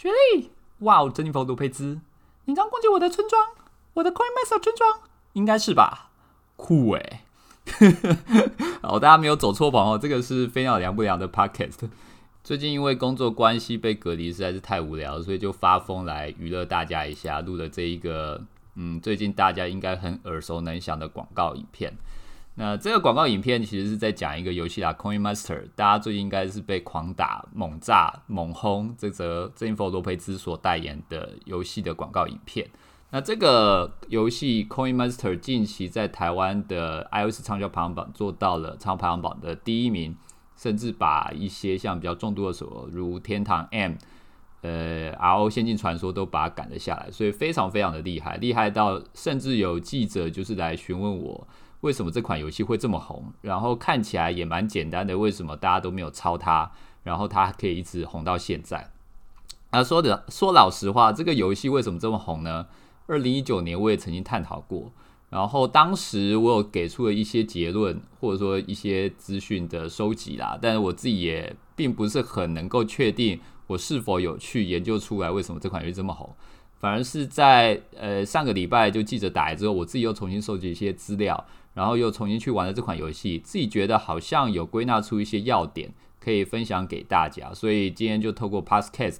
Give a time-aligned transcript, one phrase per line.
[0.00, 2.00] 雪莉，哇哦，珍妮佛·罗佩兹，
[2.46, 3.50] 你刚攻击我的村庄，
[3.92, 5.00] 我的 Coin Master 村庄，
[5.34, 6.08] 应该是吧？
[6.56, 7.20] 酷诶。
[8.80, 11.90] 好，大家没有走错房哦，这个是飞鸟凉不凉的 Podcast。
[12.42, 18.42] 最近因为工作关系被隔离，实在是太无聊，所以就发疯来娱乐大家一下，录了这一个
[18.76, 21.92] 嗯，最近大家应该很耳熟能详的广告影片。
[22.62, 25.66] 那这个广告影片其实是在讲一个游戏啦，Coin Master。
[25.74, 32.68] 大家最近应该是被狂打、猛炸、猛轰这则珍妮佛·罗培兹所代言的游戏的广告影片。
[33.08, 40.14] 那这个游戏 Coin Master 近期在台湾的 iOS 畅销排行榜做到了畅销排行榜的第一名。
[40.54, 43.94] 甚至把一些像比较重度的手如天堂 M、
[44.60, 51.48] 呃 RO 仙境传说都把它赶了下来，所以非常非常的厉害，厉害到甚至有记者就是来询问我
[51.80, 56.70] 为什么这款游戏会这么红，然后看起来也蛮简单的，为什么大家都没有抄它，
[57.02, 58.90] 然后它可以一直红到现在。
[59.70, 62.66] 啊，说的说老实话，这个游戏为什么这么红呢？
[63.06, 64.92] 二零一九年我也曾经探讨过。
[65.30, 76.34] 然后当时我有给出了一些结论，或者说一些资讯的收集啦，但是我自己也并不是很能够确定我是否有去研究出来为什么这款游戏这么红。
[76.80, 89.18] 反而是在呃上个礼拜就记者打来之后，我自己又重新收集一些资料，然后又重新去玩了这款游戏，自己觉得好像有归纳出一些要点可以分享给大家，所以今天就透过 Passcast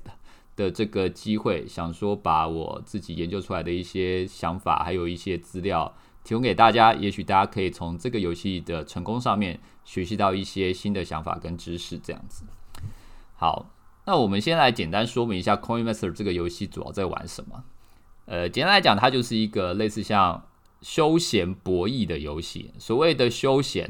[0.56, 5.94] 的这个机会，想说把我自己研究出来的一些想法，还有一些资料
[6.24, 6.92] 提供给大家。
[6.92, 11.98] 也许大家可以从这个游戏的成功上面学习到一些新的想法跟知识。
[11.98, 12.44] 这样子，
[13.36, 13.70] 好，
[14.10, 17.62] 那我们先来简单说明一下《Coin Master》这个游戏主要在玩什么。
[18.26, 20.48] 呃，简单来讲，它就是一个类似像
[20.82, 22.72] 休闲博弈的游戏。
[22.76, 23.88] 所谓的休闲，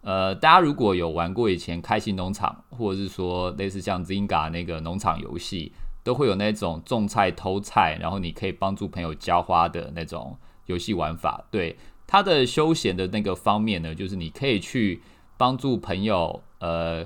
[0.00, 5.70] 呃，大家如果有玩过以前开心农场，或者是说类似像 Zynga 那个农场游戏。
[6.02, 11.44] 都会有那种种菜偷菜，然后你可以帮助朋友浇花的那种游戏玩法。
[11.50, 11.76] 对
[12.06, 15.02] 它的休闲的那个方面呢，就是你可以去
[15.36, 17.04] 帮助朋友，呃，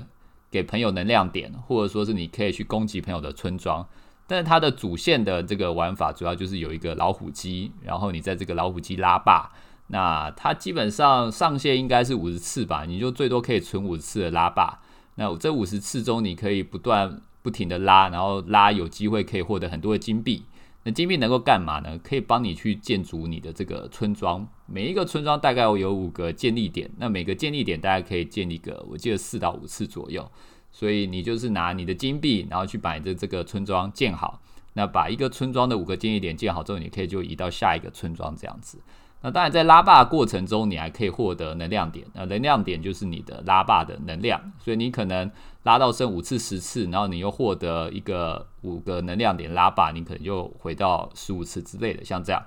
[0.54, 3.84] 给朋友能量点，或者说是你可以去攻击朋友的村庄。
[4.28, 9.50] 但是它的主线的这个玩法主要就是有一个老虎机，然后你在这个老虎机拉霸，
[9.88, 14.78] 那它基本上上限应该是五十次吧，你就最多可以存五十次的拉霸。
[15.16, 17.20] 那这五十次中，你可以不断。
[17.44, 20.44] 不停的拉，然后拉有机会可以获得很多的金币。
[20.84, 21.98] 那金币能够干嘛呢？
[22.04, 24.46] 可以帮你去建筑你的这个村庄。
[24.66, 30.30] 每一个村庄大概有五个建立点，那每个建立点大家可以建立个，我记得四到五次左右。
[30.70, 34.42] 所以你就是拿你的金币，然后去把你的这个村庄建好。
[34.74, 38.78] 那把一个村庄的五个建立点建好之后，你可以就移到下一个村庄这样子。
[39.24, 42.06] 那当然，在拉霸过程中，你还可以获得能量点。
[42.12, 45.30] 那能量点就是你的拉霸的能量，所以你可能
[45.62, 52.42] 拉到剩五次、十次，然后你又获得一个五个能量点拉霸，你可能就回到十五次之类的，像这样。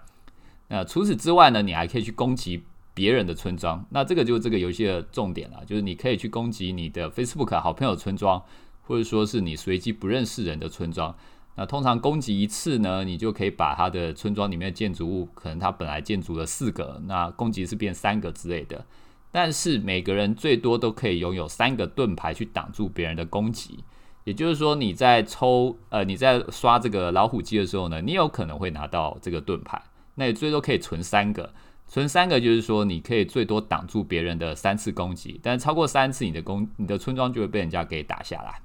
[0.68, 2.64] 那除此之外呢，你还可以去攻击
[2.94, 3.84] 别人的村庄。
[3.90, 8.40] 那这个就是这个游戏的重点了，就是你可以去攻击你的 Facebook 好朋友村庄，
[8.84, 11.16] 或者说是你随机不认识人的村庄。
[11.58, 18.86] 那通常攻击一次呢，你就可以把他的村庄里面的建筑物，可能他本来建筑了四个，那攻击是变三个之类的。
[19.32, 23.84] 但是每个人最多都可以拥有三个盾牌去挡住别人的攻击。
[24.24, 29.82] 也就是说，你在抽呃你在刷这个老虎机的时候呢，你有可能会拿到这个盾牌。
[30.16, 31.52] 那你最多可以存三个，
[31.88, 38.62] 存三个就是说你可以最多挡住别人的三次攻击，但超过三次，你的攻你的村庄就会被人家给打下来。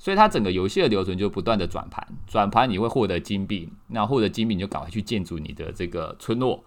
[0.00, 6.64] 所以它整个游戏的流程就不断的转盘，转盘你会获得金币，那获得金币你就赶快去建筑你的这个村落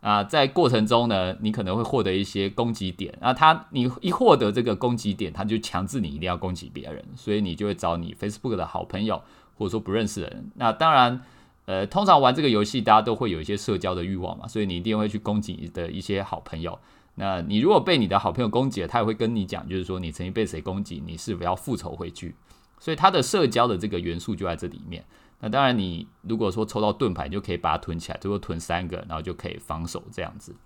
[0.00, 9.20] 啊，在过程中呢，你可能会获得一些攻击点，那它你一获得这个攻击点，它就强制你一定要攻击别人，所以你就会找你 Facebook 的好朋友
[9.58, 10.52] 或者说不认识的人。
[10.54, 11.20] 那当然，
[11.64, 16.78] 呃，通常玩这个游戏大家都会有一些社交的欲望嘛，所以你一定会去攻击你的一些好朋友。
[17.16, 22.36] 那你如果被你的好朋友攻击了，他也会跟你讲，就是说你曾经被谁攻击，你是否要复仇回去。
[22.78, 25.04] 所以它的社交的这个元素就在这里面。
[25.40, 30.56] 那当然，你如果说抽到盾牌，就可以把它囤起来，最多囤三个，然后就可以防守这样子。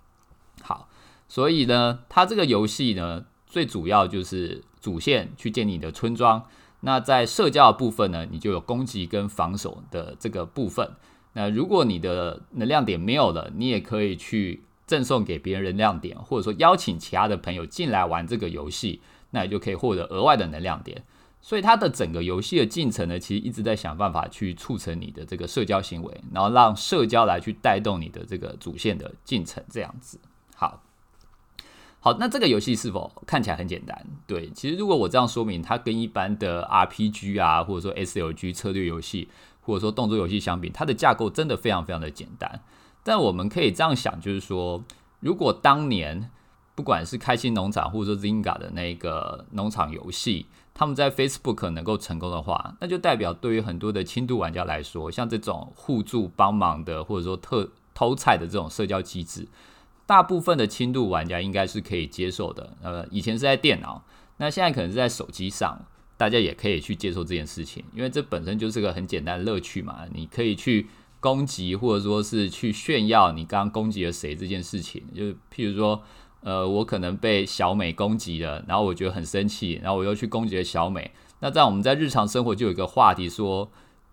[0.63, 0.89] 好，
[1.27, 6.47] 所以呢，它这个游戏呢，最主要就是主线去建立你的村庄。
[6.83, 10.93] 那在社交的部分呢，你就有攻击跟防守的这个部分。
[11.33, 21.05] 那如果你的能量点没有了，你也可以去赠送给别人能量点，或者说邀请其他的朋友进来玩这个游戏，那你就可以获得额外的能量点。
[21.43, 30.21] 所以它的整个游戏的进程呢，其实一直在想办法去促成你的这个社交行为，然后让社交来去带动你的这个主线的进程，这样子。
[30.55, 30.83] 好，
[32.01, 34.07] 好，那这个游戏是否看起来很简单？
[34.27, 39.29] 对，其实如果我这样说明，它跟一般的 RPG 啊，或者说 SLG 策略游戏
[39.63, 42.61] 或者说动作游戏相比，它的架构真的非常非常的简单。
[43.03, 44.85] 但我们可以这样想，就是说，
[45.21, 46.31] 如果当年
[46.75, 50.47] 不管是开心农场或者说 Zynga 的那个农场游戏，
[50.81, 59.47] 他们在 Facebook 能够成功的话，那就代表对于很多的轻度玩家来说，像这种互助帮忙的，或者说特偷菜的这种社交机制，
[60.07, 62.75] 大部分的轻度玩家应该是可以接受的。
[62.83, 64.03] 呃，以前是在电脑，
[64.39, 65.85] 那现在可能是在手机上，
[66.17, 70.07] 大家也可以去接受这件事情，因为这本身就是个很简单的乐趣嘛。
[70.15, 70.87] 你可以去
[71.21, 75.25] 攻击，或者说是去炫耀你刚刚攻击了谁这件事情，就
[75.55, 76.03] 譬如说。
[76.43, 81.11] 呃，我可能被小美攻击了，然后我觉得很生气，然后我又去攻击了小美。
[81.41, 83.71] 那这样我们在日常生活就有一个话题说，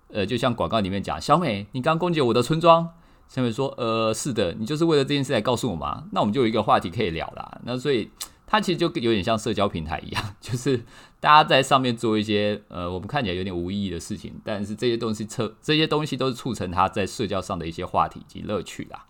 [0.09, 2.89] 呃，就像广告里面讲，小美，你刚攻击我的村庄。
[3.27, 6.05] 小美说，呃，是的，你就是为了这件事来告诉我吗？
[6.13, 7.59] 那我们就有一个话题可以聊啦。
[7.65, 8.09] 那所以
[8.45, 10.77] 它其实就有点像社交平台一样，就是
[11.19, 19.05] 大家在上面做一些呃，我们看起来有点无意义的事情，但是这些东西策这些东西都是促成他在社交上的一些话题及乐趣啦。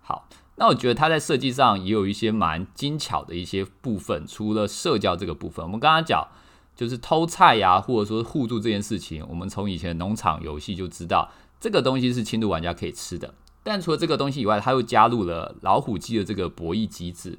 [0.00, 0.26] 好。
[0.60, 6.28] 那我觉得它在设计上也有一些蛮精巧的一些部分，除了社交这个部分，我们刚刚讲
[6.76, 13.32] 就是偷菜呀，或者说互助这件事情，我们从以前农场游戏就知道这个东西是轻度玩家可以吃的。
[13.62, 17.38] 但除了这个东西以外，它又加入了老虎机的这个博弈机制。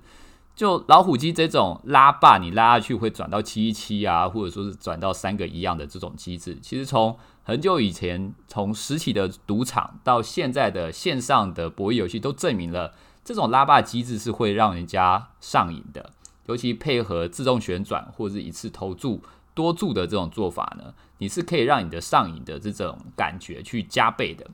[0.55, 12.91] 就老虎机这种拉霸，你拉下去会转到七一七啊，或者说是转到三个一样的这种机制，其实从很久以前，从实体的赌场到现在的线上的博弈游戏，都证明了。
[13.33, 16.11] 这种拉霸机制是会让人家上瘾的，
[16.47, 19.21] 尤其配合自动旋转或者是一次投注
[19.53, 24.45] 多注的这种做法呢，你是可以让你的上瘾的这种感觉去加倍的。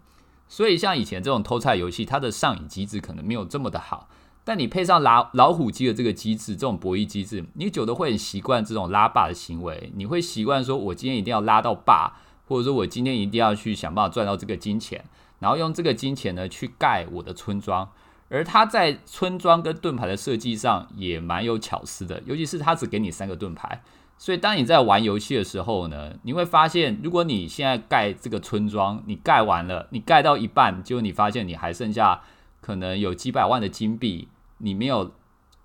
[0.47, 4.07] 所以像以前这种偷菜游戏，它的上瘾机制可能没有这么的好，
[4.43, 12.13] 但你配上老老虎机的这个机制，这种博弈机制，你久的会很习惯这种拉霸的行为，你会习惯说，我今天一定要拉到霸，
[12.47, 15.03] 或者说我今天一定要去想办法赚到这个金钱，
[15.39, 17.89] 然后用这个金钱呢去盖我的村庄。
[18.29, 23.81] 而他在村庄跟盾牌的设计上也蛮有巧思的，尤其是他只给你三个盾牌，
[24.17, 32.21] 所以当你在玩游戏的时候呢，你会发现，如果你现在盖这个村庄，你盖完了，你盖到一半，结果你发现你还剩下
[32.59, 34.27] 可能有几百万的金币，
[34.57, 35.11] 你没有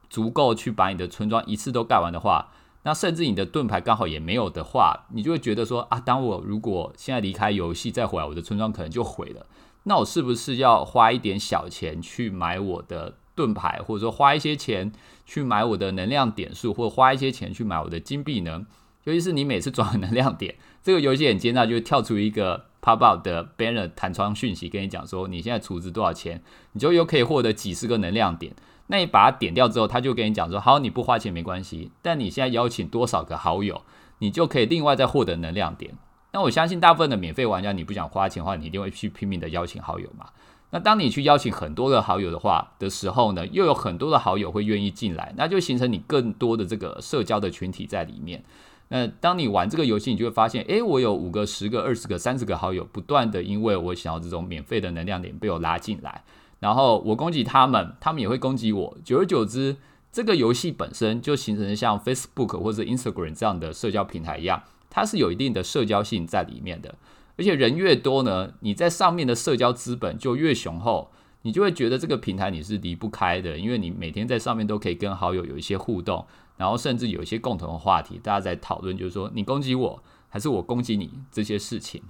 [0.08, 2.52] 足够去把你的村庄一次都盖完的话，
[2.84, 9.46] 那甚至你的盾牌刚好也没有的话，你就会觉得说啊，当我如果现在离开游戏再回来，我的村庄可能就毁了。
[9.84, 14.92] 那我是不是要花一点小钱去买我的盾牌，或者说花一些钱
[15.26, 18.66] 去买我的能量点数，或者花一些钱去买我的金币呢？
[19.04, 26.40] 尤其是你每次转能量点，这个游戏很奸诈，就会跳出一个 pop out 的 banner 弹窗讯息，跟你讲说你现在储值多少钱，
[26.72, 28.54] 你就又可以获得几十个能量点。
[28.86, 33.82] 那你把它点掉之后，他就跟你讲说，好，你不花钱没关系，但你现在邀请多少个好友，
[34.18, 35.94] 你就可以另外再获得能量点。
[36.32, 40.26] 那我相信大部分的免费玩家，你不想花钱的话，你一定会去拼命的邀请好友嘛。
[40.70, 48.42] 那当你去邀请很多的好友的话的时候呢，又有很多的好友会愿意进来，那就形成你更多的这个社交的群体在里面。
[48.88, 56.24] 那当你玩这个游戏，你就会发现，诶，我有五个、十个、二十个、三十个好友，不断的因为我想要这种免费的能量点被我拉进来，
[56.60, 58.96] 然后我攻击他们，他们也会攻击我。
[59.04, 59.76] 久而久之，
[60.10, 64.62] 这个游戏本身就形成像 Facebook 或者 Instagram 这样的社交平台一样。
[64.94, 66.96] 它是有一定的社交性在里面的，
[67.38, 76.26] 而且人越多呢，你在上面的社交资本就越雄厚，你就会觉得这个平台你是离不开的，因为你每天在上面都可以跟好友有一些互动，
[76.58, 82.02] 然后甚至有一些共同的话题，大家在讨论，就是说你攻击我还是我攻击你这些事情。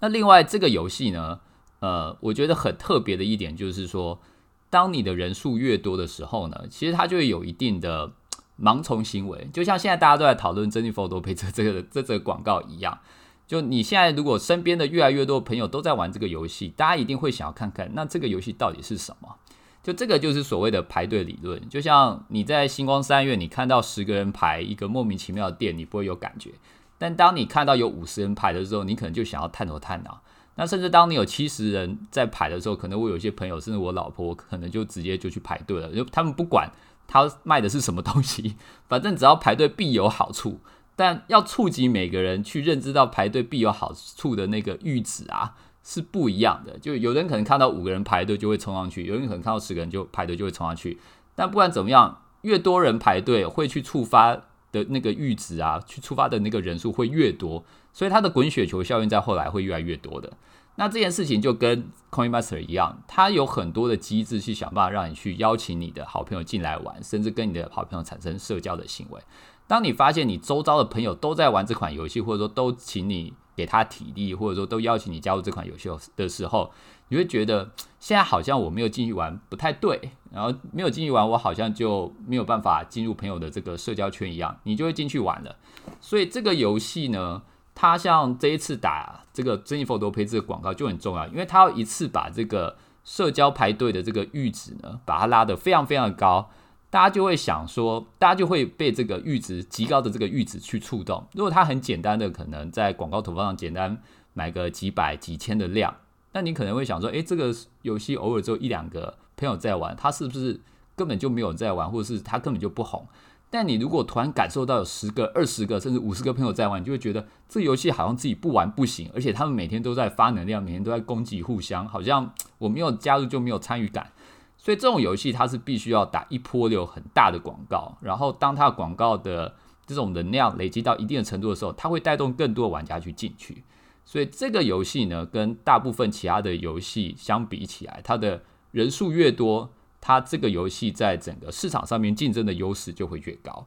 [0.00, 1.40] 那另外这个游戏呢，
[1.80, 4.20] 呃，我觉得很特别的一点就是说，
[4.68, 8.12] 当你的人数越多的时候呢，其实它就会有一定的。
[8.60, 12.98] 盲从行为，就像现在大家都在讨论珍妮佛多佩这这个 这这个广告一样。
[13.46, 19.36] 就你现在如果身边的越来越多朋友都在玩这个游戏，大家一定会想要看看，那这个游戏到底是什么？
[19.82, 21.68] 就这个就是所谓的排队理论。
[21.68, 26.52] 就像你在星光三月，你看到十个人排一个莫名其妙的店，你不会有感觉。
[26.96, 30.22] 但当你看到有五十人排的时候，你可能就想要探头探脑。
[30.54, 36.70] 那甚至当你有七十人在排的时候，可能我有些朋友，甚至我老婆，可能就直接就去排队了，就他们不管。
[37.06, 38.56] 他卖的是什么东西？
[38.88, 40.60] 反正只要排队必有好处，
[40.96, 46.78] 但要触及每个人去认知到排队必有好处的那个阈值啊，是不一样的。
[46.78, 50.98] 就有人可能看到五个人排队就会冲上去，有人可能看到十个人就排队就会冲上去。
[51.34, 54.36] 但不管怎么样，越多人排队会去触发
[54.70, 60.32] 的那个阈值啊，去触发的那个人数会越多，所以它的滚雪球效应在后来会越来越多的。
[60.76, 69.20] 那这件事情就跟 Coinmaster 一样，它有很多的机制去想办法让你去邀请你的好朋友进来玩，甚至跟你的好朋友产生社交的行为。
[69.66, 76.70] 当你发现你周遭的朋友都在玩这款游戏，或者说都请你给他体力，或者说都邀请你加入这款游戏的时候，
[77.08, 85.56] 你会觉得现在好像我没有进去玩不太对，然后没有进去玩，我好像就没有办法进入朋友的这个社交圈一样，你就会进去玩了。
[86.00, 87.40] 所以这个游戏呢，
[87.74, 96.50] 他像这一次打这个珍妮佛多佩这个广告就很重要，因为他要一次把这个社交排队的这个阈值呢，把它拉得非常非常高。
[96.88, 101.26] 大家就会想说，大家就会被这个阈值极高的这个阈值去触动。
[101.32, 104.00] 如果他很简单的，可能在广告投放上简单
[104.32, 105.96] 买个几百几千的量，
[106.30, 107.52] 那你可能会想说，诶，这个
[107.82, 110.60] 游戏偶尔只有一两个朋友在玩，他是不是
[110.94, 113.08] 根本就没有在玩，或者是他根本就不红？
[113.54, 124.10] 但你如果突然感受到有十个、二十个甚至五十个朋友在玩，你就会觉得这游戏好像自己不玩不行，而且他们每天都在发能量，每天都在攻击互相，好像我没有加入就没有参与感。
[124.58, 129.54] 所以这种游戏它是必须要打一波流很大的广告，然后当它的广告的
[129.86, 133.62] 这种能量累积到一定的程度的时候，它会带动更多的玩家去进去。
[134.04, 138.42] 所以这个游戏呢，跟大部分其他的游戏相比起来，它的
[138.72, 139.70] 人数越多，
[140.06, 143.66] 它这个游戏在整个市场上面竞争的优势就会越高。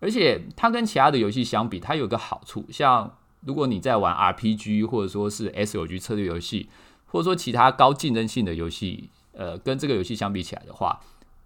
[0.00, 6.70] 而且它跟其他的游戏相比，它有个好处，像如果你在玩 RPG 或者说是 SOG 策略游戏，
[7.04, 9.10] 或者说其他高竞争性的游戏。
[9.38, 10.98] 呃，跟这个游戏相比起来的话，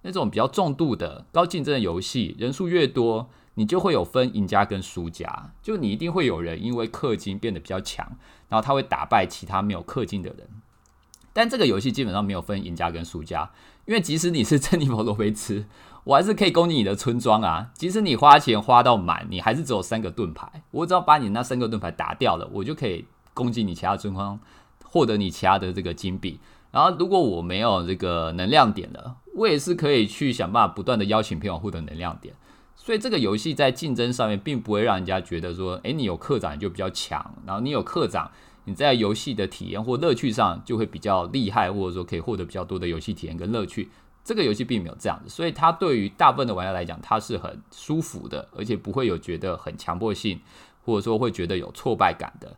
[0.03, 5.51] 那种比较重度的高竞争的游戏，人数越多，你就会有分赢家跟输家。
[5.61, 8.17] 就你一定会有人因为氪金变得比较强，
[8.49, 10.49] 然后他会打败其他没有氪金的人。
[11.33, 13.51] 但这个游戏基本上没有分赢家跟输家，
[13.91, 15.65] 因为即使你是珍妮佛罗维茨，
[16.05, 17.73] 我还是可以攻击你的村庄啊。
[17.75, 23.05] 即使你花钱花到满，你还是只有三个盾牌，我只要把你那三个盾牌打掉了，我就可以
[23.35, 24.39] 攻击你其他村庄，
[24.85, 26.39] 获得你其他的这个金币。
[26.71, 32.33] 然后，如果我没有这个能量点了，我也是可以去想办法不断的邀请朋友获得能量点。
[32.77, 38.31] 所以这个游戏在竞争上面，并不会让人家觉得说，诶，你有课长你就比较强，然后你有课长，
[38.71, 43.91] 你在游戏的体验或乐趣上就会比较厉害，或者说可以获得比较多的游戏体验跟乐趣。
[44.23, 50.39] 这个游戏并没有这样子，所以它对于大部分的玩家来讲，它是很舒服的，而且不会有觉得很强迫性，
[50.85, 52.55] 或者说会觉得有挫败感的。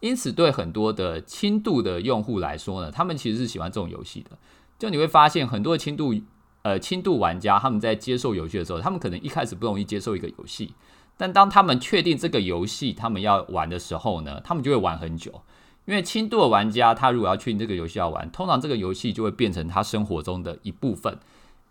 [0.00, 4.38] 因此，对很多的轻度的用户来说呢，他们其实是喜欢这种游戏的。
[4.78, 6.14] 就你会发现，很多轻度
[6.62, 10.74] 呃轻度玩家，他们在接受游戏的时候，他们可能一开始不容易接受一个游戏，
[11.16, 15.40] 但当他们确定这个游戏他们要玩的时候呢，他们就会玩很久。
[15.86, 21.18] 因为轻度的玩家，他如果要确定这个游戏要玩，通常这个游戏就会变成他生活中的一部分。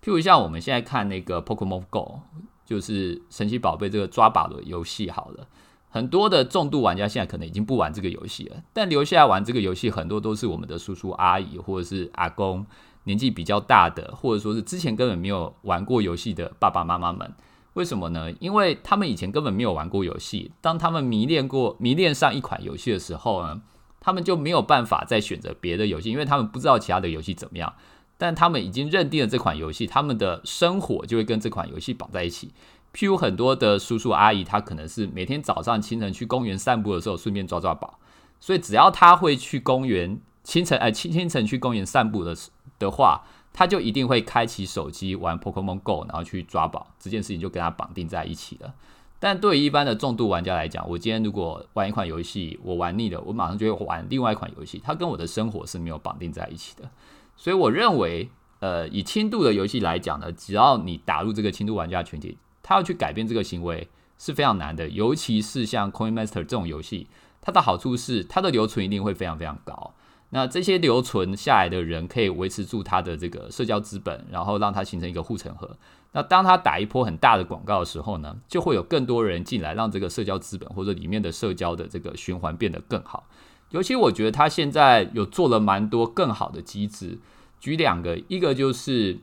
[0.04, 2.22] 譬如像我们现在看那个 Pokemon Go，
[2.66, 5.48] 就是神奇宝贝这个抓把的游戏，好了。
[5.90, 12.66] 很多的重度玩家现在可能已经不玩这个游戏了，但留下来玩这个游戏很多都是我们的叔叔阿姨或者是阿公，
[13.06, 17.34] 年纪比较大的，或者说是之前根本没有玩过游戏的爸爸妈妈们。
[17.76, 18.30] 为什么呢？
[18.40, 23.62] 因为他们以前根本没有玩过游戏，当他们迷恋过迷恋上一款游戏的时候呢，
[24.06, 27.74] 他们就没有办法再选择别的游戏，因为他们不知道其他的游戏怎么样。
[28.20, 32.52] 但他们已经认定了这款游戏，他们的生活就会跟这款游戏绑在一起。
[32.94, 38.00] 譬如很多的叔叔阿姨，他可能是每天早上清晨去公园散步的时候，顺便抓抓宝。
[38.40, 42.38] 所以只要他会去公园清晨哎清清晨去公园散步的
[42.78, 46.94] 的话，他就一定会开启手机玩 Pokemon Go，然后去抓宝。
[47.00, 48.76] 这件事情就跟他绑定在一起了。
[49.20, 56.90] 但对于一般的重度玩家来讲，我今天如果玩一款游戏，我玩腻了，我马上就会玩另外一款游戏，它跟我的生活是没有绑定在一起的。
[57.36, 58.30] 所以我认为，
[58.60, 62.38] 呃，以轻度的游戏来讲呢，只要你打入这个轻度玩家群体。
[62.68, 67.08] 他要去改变这个行为是非常难的，尤其是像 Coin Master 这种游戏，
[67.40, 69.94] 它的好处是它的留存一定会非常非常高。
[70.36, 75.78] 那这些留存下来的人可以维持住他的这个社交资本，然后让他形成一个护城河。
[76.12, 83.28] 那当他打一波很大的广告的时候呢，就会有更多人进来，让这个社交资本或者里面的社交的这个循环变得更好。
[83.70, 87.18] 尤其我觉得他现在有做了蛮多更好的机制，
[87.60, 89.22] 举两个，一个就是。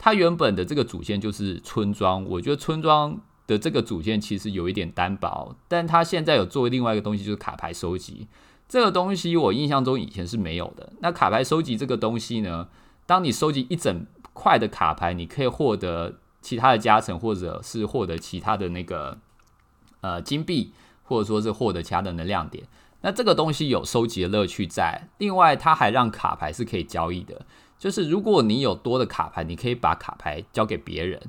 [0.00, 8.28] 他原本的这个主线就是村庄，我觉得村庄的这个主线其实有一点单薄，但他现在有做另外一个东西，就是卡牌收集。
[8.68, 10.92] 这个东西我印象中以前是没有的。
[11.00, 12.68] 那卡牌收集这个东西呢，
[13.06, 19.16] 当你收集一整块的卡牌，你可以获得其他的加成，或者是获得其他的那个
[20.02, 20.72] 呃金币，
[21.02, 22.64] 或者说是获得其他的能量点。
[23.00, 25.08] 那这个东西有收集的乐趣在。
[25.18, 27.46] 另外，它还让卡牌是可以交易的。
[27.78, 31.22] 就是如果你有多的卡牌，你可以把卡牌交给别人。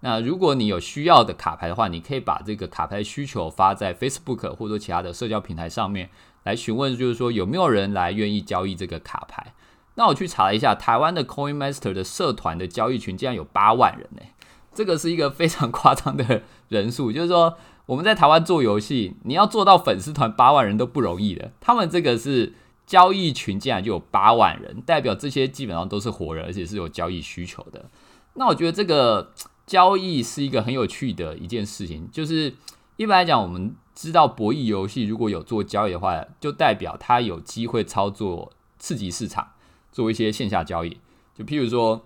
[0.00, 6.10] 那如果你有需要的卡牌的话，你可以把这个卡牌需求发在 Facebook 或者其他的社交平台上面
[6.46, 9.52] 来询问，就是说有没有人来愿意交易这个卡牌。
[9.96, 14.22] 那我去查了一下，台湾的 Coin Master 的社团的交易群竟然有八万人呢，
[14.72, 17.10] 这个是一个非常夸张的人数。
[17.10, 21.50] 就是说我们在台湾做游戏，你要做到粉丝团八万人都不容易的。
[21.60, 22.52] 他们这个是
[22.86, 27.86] 交易群，竟然就有八万人，代表这些基本上都是活人，而且是有交易需求的。
[28.34, 29.32] 那我觉得这个
[29.66, 32.08] 交易是一个很有趣的一件事情。
[32.12, 32.54] 就是
[32.96, 39.52] 一般来讲，我们知道博弈游戏如果有做交易的话，就代表它有机会操作刺激市场，
[39.92, 40.98] 做一些线下交易。
[41.34, 42.02] 就譬如说，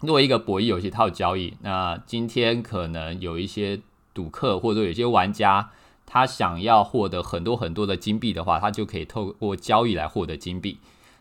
[0.00, 3.80] 如果一个博弈游戏，它有交易，那今天可能有一些。
[4.16, 5.72] 赌客或者有些玩家，
[6.06, 10.78] 他想要获得很多很多的金币的话，他就可以透过交易来获得金币。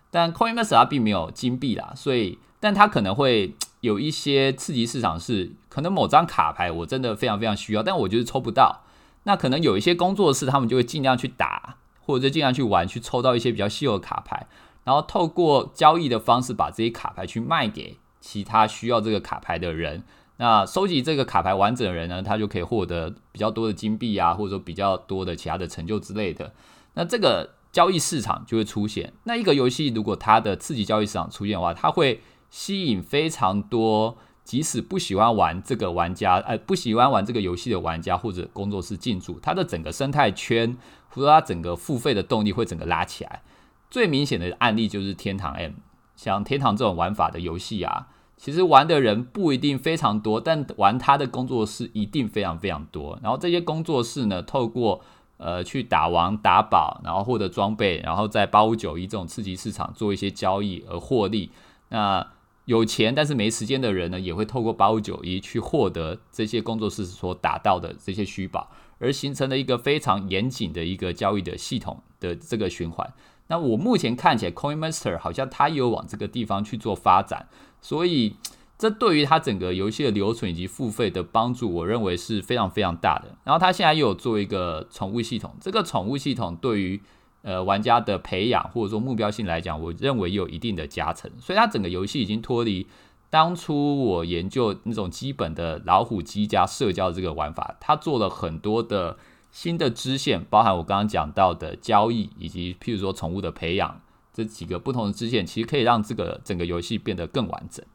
[0.09, 3.53] 但 Coinbase 它并没有金币啦，所以，但它可能会
[3.85, 8.81] 有一些刺激市场，是可能某张卡牌我真的非常非常需要，但我就是抽不到。
[9.23, 14.47] 那可能有一些工作室，他们就会尽量去打，或者尽量去玩，去抽到一些比较稀有的卡牌，
[14.83, 20.03] 然后透过交易的方式把这些卡牌去卖给其他需要这个卡牌的人。
[20.37, 26.51] 那收集这个卡牌完整的人呢，他就可以获得比较多的金币啊，或者说比较多的其他的成就之类的。
[26.95, 29.13] 那这个交易市场就会出现。
[29.23, 40.77] 那一个游戏如果它的刺激交易市场出现的话，它会吸引非常多即使不喜欢玩这个玩家，呃，不喜欢玩这个游戏的玩家或者工作室进驻，它的整个生态圈
[41.09, 43.41] 或者它整个付费的动力会整个拉起来。
[43.89, 45.71] 最明显的案例就是天堂 M，
[46.15, 48.07] 像天堂这种玩法的游戏啊。
[48.37, 53.17] 其实玩的人不一定非常多，但玩它的工作室一定非常非常多。
[53.23, 55.01] 然后这些工作室呢，透过
[55.37, 61.49] 呃去打王打宝，然后获得装备，然后在八五九一这种刺激市场做一些交易而获利。
[61.87, 62.27] 那
[62.65, 73.13] 有钱但是没时间的人呢，也会透过八五九一去获得这些工作室所打到的这些虚宝，而形成了一个非常严谨的一个交易的系统的这个循环。
[73.47, 77.47] 那我目前看起来，Coin Master 好像它也有往这个地方去做发展。
[77.79, 78.37] 所以，
[78.79, 83.37] 这对于它整个游戏的留存以及付费的帮助，我认为是非常非常大的。
[83.43, 86.99] 然后，它现在又有做一个宠物系统，这个宠物系统对于
[87.45, 91.31] 呃玩家的培养或者说目标性来讲，我认为有一定的加成。
[91.39, 92.85] 所以，它整个游戏已经脱离
[93.29, 99.17] 当初我研究那种基本的老虎机加社交这个玩法，它做了很多的
[99.51, 104.01] 新的支线，包含我刚刚讲到的交易以及譬如说宠物的培养。
[104.33, 107.85] 这几个不同的支线，其实可以让这个整个游戏变得更完整。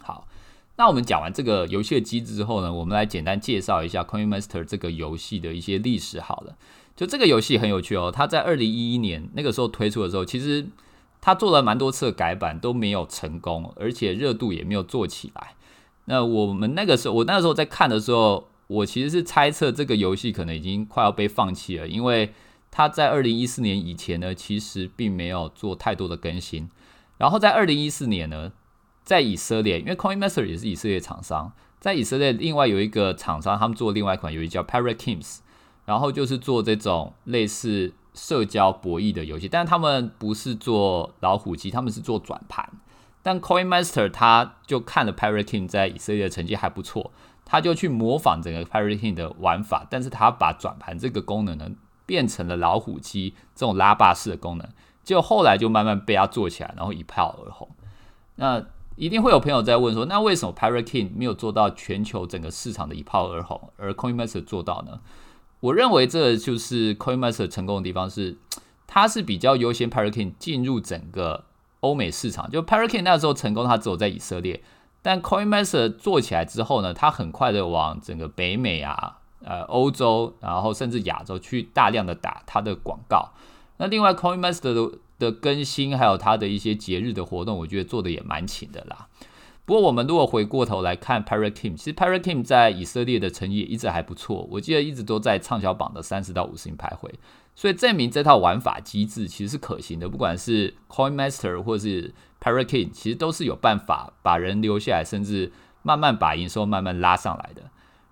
[0.00, 0.28] 好，
[0.76, 6.20] 那我们讲完这个游戏的机制之后呢，我们来简单介绍一下 Coin Master 这个游戏的一些历史。
[6.20, 6.56] 好了，
[6.98, 8.10] 就这个游戏很有趣哦。
[8.12, 10.66] 它在二零一一年那个时候推出的时候，其实
[11.20, 15.54] 它做了蛮多次的改版都没有成功，而且热度也没有做起来。
[16.06, 22.34] 那我们那个时候，我那个时候在看的时候，我其实是猜测这个游戏可能已经快要被放弃了，因为。
[22.70, 26.68] 它在二零一四年以前呢，其实并没有做太多的更新。
[27.16, 28.52] 然后在二零一四年呢，
[29.02, 35.38] 在以色列，因为 Coin Master 也是以色列厂商，在以色列另外有一个厂商，他们做另外一款游戏叫 Parrot Kings，
[35.88, 42.68] 然后就是做这种类似社交博弈的游戏，但是他们不是做老虎机，他们是做转盘。
[43.22, 47.10] 但 Coin Master 他就看了 Parrot King 在以色列的成绩还不错，
[47.46, 51.70] 他就去模仿整个 Parrot King 的玩法，但是他把转盘这个功能呢。
[52.08, 54.66] 变成了老虎机这种拉霸式的功能，
[55.04, 57.68] 就后来就慢慢被他做起来，然后一炮而红。
[58.36, 58.64] 那
[58.96, 65.00] 一定会有朋友在问说，那为什么 Pirate King 没有做到全球整个市场的一炮而红，而 Coinmaster 做到呢？
[65.60, 68.36] 我认为这就是 Coinmaster 成功的地方是，
[68.86, 71.44] 它是比较优先 Pirate King 进入整个
[71.80, 72.50] 欧美市场。
[72.50, 74.62] 就 Pirate King 那时候成功，它只有在以色列，
[75.02, 79.14] 但 Coinmaster 做起来之后呢，它很快的往整个北美啊。
[79.44, 83.30] 呃，欧洲，然后甚至亚洲去大量的打它的广告。
[83.76, 89.06] 那另外，Coin Master 的的更新，还有它的一些节日的活动，我觉得做的也蛮勤的啦。
[89.68, 97.10] 不过，我们如果回过头来看 Parrot Team，其实 Parrot Team 在以色列的成绩一直还不错，我记得一直都在畅销榜的三十到五十名徘徊。
[97.54, 105.52] 所以证明这套玩法机制其实是可行的，不管是 Coin Master 或是 Parrot Team，其实都是有办法把人留下来，甚至
[105.82, 107.64] 慢慢把营收慢慢拉上来的。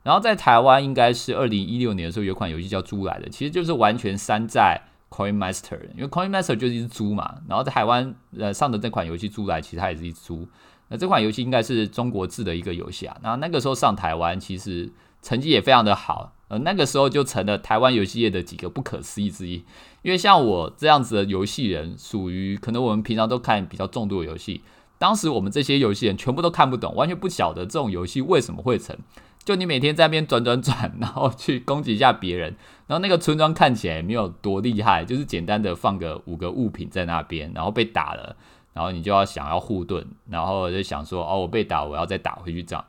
[0.02, 7.36] 然后在台湾应该是二零一六年的时候，有款游戏叫《猪来的》，其实就是完全山寨 Coin Master，因为 Coin Master 就是一只猪嘛。
[7.48, 10.46] 然后在台湾呃上的这款游戏《猪来》，其实它也是一只猪。
[10.88, 13.16] 那这款游戏应该是中国制的一个游戏啊。
[13.22, 14.90] 然后那个时候上台湾，其实
[15.22, 19.64] 成绩也非常的好，呃那个时候就成了台湾游戏业的几个不可思议之一。
[20.02, 24.62] 因为像我这样子的游戏人，属于可能我们平常都看比较重度的游戏，
[24.98, 28.96] 当时我们这些游戏人全部都看不懂，完全不晓得这种游戏为什么会成。
[29.44, 32.56] 就你每天在那边转转转， 然后去攻击一下别人，
[32.88, 38.36] 然后那个村庄看起来没有多厉害，就是简单的放个五个物品在那边，然后被打了，
[38.76, 42.84] 然后你就要想要护盾，然后就想说哦，我被打，我要再打回去，这样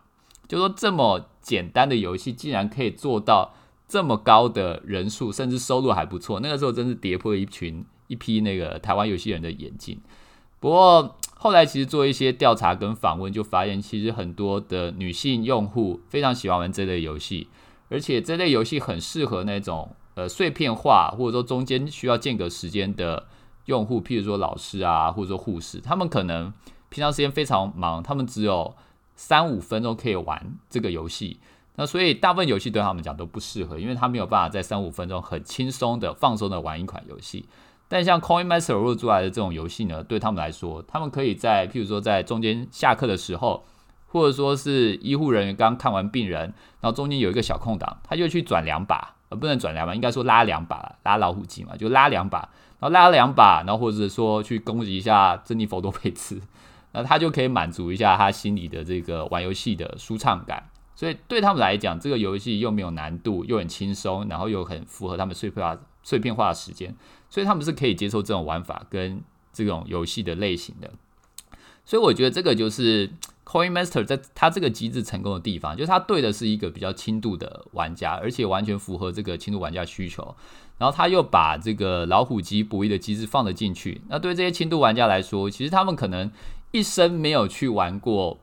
[0.45, 3.53] 就说这么简单的游戏竟然可以做到
[3.87, 6.41] 这么高的人数，甚至收入还不错。
[6.41, 9.97] 那个时候真是跌破一群一批那个台湾游戏人的眼镜。
[10.59, 17.47] 不过后来其实做一些调查跟访问，就发现其实很多的女性用户非常喜欢玩这类游戏，
[17.87, 23.25] 而且这类游戏很适合那种呃碎片化或者说中间需要间隔时间的
[23.67, 26.51] 用户，譬如说老师啊，或者说护士，他们可能
[26.89, 28.75] 平常时间非常忙，他们只有
[29.15, 31.39] 三五分钟可以玩这个游戏，
[31.75, 37.47] 那所以大部分游戏对他们讲都不适合，因为他没有办法在三五分钟很轻松的放松的玩一款游戏。
[37.89, 43.63] 但像 Coin Master 入出来的这种游戏呢，对他们来说，他们可以在譬如说在中间下课的时候，
[44.07, 46.41] 或者说是医护人员刚看完病人，
[46.81, 52.39] 然后中间有一个小空档，他就去转两把，呃，不能转两把，应该说拉两把，拉老虎机嘛，就拉两把，
[52.79, 56.41] 然后拉两把，然后或者说去攻击一下珍妮佛多佩兹，
[56.93, 60.69] 那他就可以满足一下他心里的这个玩游戏的舒畅感。
[60.95, 66.95] 所以对他们来讲，这个游戏又没有难度，又很轻松，然后又很符合他们碎片化碎片化的时间。
[67.29, 70.89] 所以他们是可以接受这种玩法跟这种游戏的类型的，
[71.83, 73.11] 所以我觉得这个就是
[73.47, 80.35] Coin Master 在它这个机制成功的地方，就是它对的是一个比较轻度的玩家，而且完全符合这个轻度玩家需求。
[80.77, 84.01] 然后他又把这个老虎机博弈的机制放了进去。
[84.09, 86.29] 那对这些轻度玩家来说，其实他们可能
[86.71, 88.37] 一生没有去玩过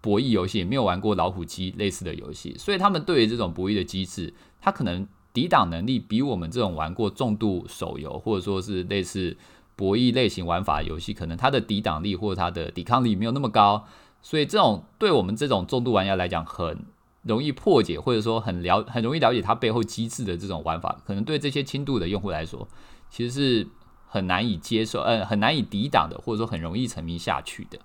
[0.00, 5.06] 博弈游戏，也没有玩过老虎机类似的游戏，所以他们对于这种博弈的机制，他可能。
[5.34, 9.36] 抵挡能力比我们这种玩过重度手游，或者说是类似
[9.76, 13.86] 博弈类型玩法游戏，可能它的抵挡力或者它的抵抗力没有那么高，
[14.22, 16.86] 所以这种对我们这种重度玩家来讲，很
[17.22, 22.68] 容易破解，或者说很了很容易了解它背后机制的这种玩法，可能对这些轻度的用户来说，
[23.10, 23.68] 其实是
[24.06, 27.78] 很难以接受，呃，很难以抵挡的，或者说很容易沉迷下去的。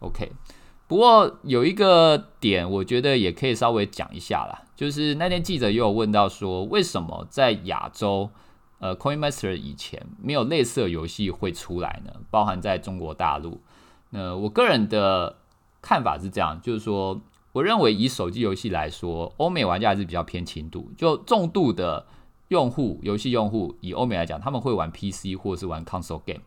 [0.00, 0.32] OK。
[0.86, 8.28] 不过有一个点，我觉得也可以稍微讲一下啦，就是那天记者也有问到说，为什么在亚洲，
[8.80, 12.12] 呃，Coin Master 以前没有类似的游戏会出来呢？
[12.30, 13.62] 包含在中国大陆，
[14.10, 15.38] 那我个人的
[15.84, 17.20] 看法是这样，就是说，
[17.52, 22.06] 我认为以手机游戏来说，欧美玩家还是比较偏轻度，就重度的
[22.48, 26.40] 用户，游戏用户以欧美来讲，他们会玩 PC 或者是玩 console game，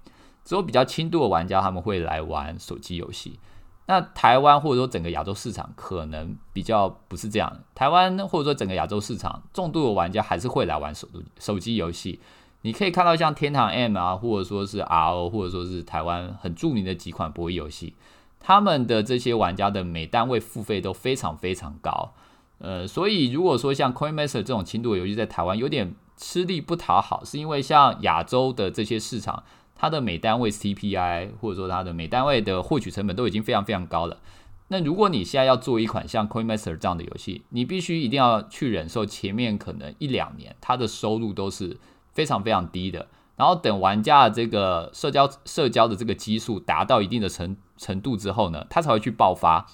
[0.43, 3.39] 只有比较轻度的玩家他们会来玩手机游戏。
[3.85, 7.59] 那台湾或者说整个亚洲市场可能比较不是这样。
[7.75, 11.07] 台湾或者说整个亚洲市场，重度的玩家还是会来玩手
[11.39, 12.19] 手机游戏。
[12.63, 17.93] 你可以看到像天堂 M 啊，或者说是 RO，或者说是台湾很著名的几款博弈游戏，
[18.39, 22.13] 他们的这些玩家的每单位付费都非常非常高。
[22.59, 29.43] 呃，所以如果说像 Coin Master 这种轻度游戏在台湾有点吃力不讨好，是因为像亚洲的这些市场。
[29.79, 34.17] 它的每单位 CPI 或者说它的每单位的获取成本都已经非常非常高了。
[34.69, 41.77] 那如果你现在要做一款像 Coin Master 这样的游戏，你必须一定要去忍受前面可能一两年它的收入都是
[42.11, 43.05] 非常非常低的。
[43.37, 49.65] 然后等玩家的这个社交社交的这个基数达到一定的程程度之后呢，他才会去爆发。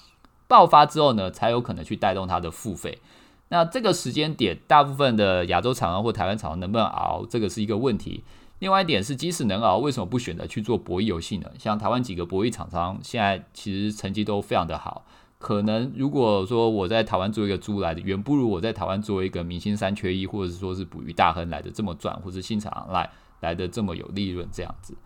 [0.46, 3.00] 爆发之后呢，才有可能去带动它的付费。
[3.48, 8.22] 那这个时间点，大部分的亚洲厂商或台湾厂商能不能熬，这个是一个问题。
[8.58, 11.50] 另外一点是，即使能熬，为什么不选择去做博弈游戏呢？
[11.58, 15.06] 像台湾几个博弈厂商，现在其实成绩都非常的好。
[15.38, 23.10] 可能如果说我在台湾做一个猪来的，远不如我在台湾做一个明星三缺一，或者是说是捕鱼大亨来的这么赚，或者新厂来
[23.44, 24.96] 来的这么有利润这样子。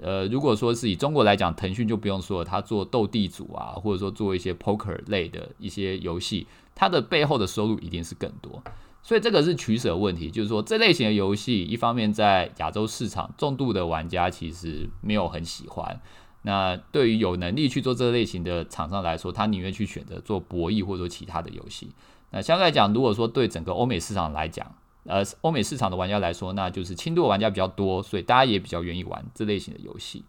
[0.00, 8.62] 呃，如果说是以中国来讲，腾讯就不用说，他做斗地主啊，或者说做一些 poker 类的一些游戏，它的背后的收入一定是更多。
[9.02, 16.00] 所以这个是取舍问题，就是说这类型的游戏，一方面在亚洲市场重度的玩家其实没有很喜欢。
[16.42, 21.90] 那对于有能力去做这类型的厂商来说，他宁愿去选择做博弈或者说其他的游戏。
[22.30, 30.24] 那相对来讲，如果说对整个欧美市场来讲，呃，欧美市场的玩家来说，那就是轻度玩家比较多，所以大家也比较愿意玩这类型的游戏。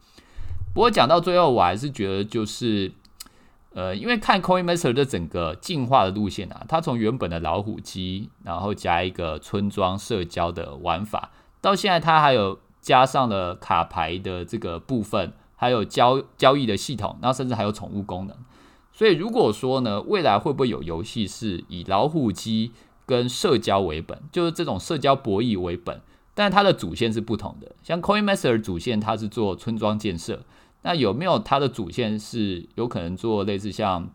[0.74, 2.92] 不过讲到最后，我还是觉得就是。
[3.76, 18.38] 呃，因为看 Coin Master 的整个进化的路线啊，它从原本的老虎机，然后加一个村庄社交的玩法，到现在它还有加上了卡牌的这个部分，还有交交易的系统，那甚至还有宠物功能。
[18.92, 22.74] 所以如果说呢，未来会不会有游戏是以老虎机
[23.06, 26.02] 跟社交为本，就是这种社交博弈为本，
[26.34, 27.76] 但是它的主线是不同的。
[27.84, 30.44] 像 Coin Master 主线，它是做村庄建设。
[30.84, 34.10] 那有没有它的主线是有可能做类似像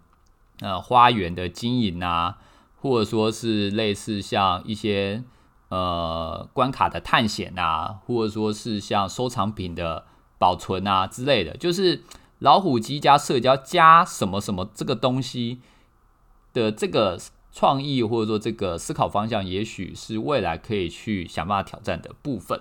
[0.61, 2.38] 呃花园的经营啊，
[2.77, 5.24] 或者说是类似像一些
[5.70, 10.05] 呃关卡的探险啊，或者说是像收藏品的
[10.38, 12.03] 保存啊之类的，就是
[12.40, 15.61] 老虎机加社交加什么什么这个东西
[16.53, 17.18] 的这个
[17.58, 22.60] 创意或者说这个思考方向，也许是未来可以去想办法挑战的部分。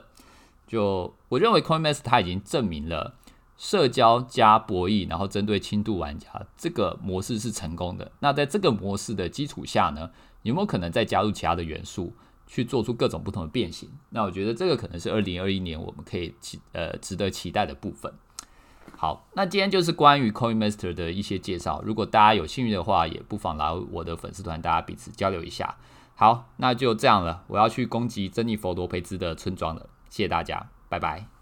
[0.66, 3.14] 就我认为，Coinbase 它已经证明了
[3.60, 8.12] 社交加博弈，然后针对轻度玩家这个模式是成功的。
[8.22, 10.10] 那在这个模式的基础下呢，
[10.42, 12.12] 有没有可能再加入其他的元素，
[12.48, 13.88] 去做出各种不同的变形？
[14.10, 18.12] 那我觉得这个可能是二零二一年我们可以期呃值得期待的部分。
[19.00, 21.84] 好，那今天就是关于 CoinMaster 的一些介绍。
[21.86, 25.76] 如果大家有兴趣的话，也不妨来我的粉丝团，大家彼此交流一下。
[26.16, 29.88] 好，那就这样了，我要去攻击珍妮佛罗培兹的村庄了。
[30.10, 31.37] 谢谢大家，拜拜。